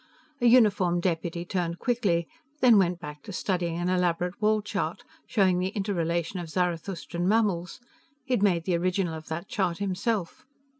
A 0.41 0.47
uniformed 0.47 1.03
deputy 1.03 1.45
turned 1.45 1.77
quickly, 1.77 2.27
then 2.59 2.79
went 2.79 2.99
back 2.99 3.21
to 3.21 3.31
studying 3.31 3.77
an 3.77 3.87
elaborate 3.87 4.41
wall 4.41 4.63
chart 4.63 5.03
showing 5.27 5.59
the 5.59 5.67
interrelation 5.75 6.39
of 6.39 6.49
Zarathustran 6.49 7.27
mammals 7.27 7.79
he'd 8.25 8.41
made 8.41 8.63
the 8.63 8.75
original 8.77 9.13
of 9.13 9.27
that 9.27 9.47
chart 9.47 9.77
himself. 9.77 10.43